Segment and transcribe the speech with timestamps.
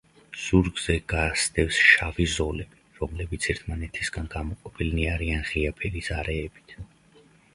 [0.43, 6.77] ზურგზე გასდევს შავი ზოლები, რომლებიც ერთმანეთისგან გამოყოფილნი არიან ღია ფერის არეებით.